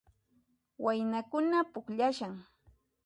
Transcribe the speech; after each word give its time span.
Waynakuna 0.83 1.59
pukllashan 1.73 2.33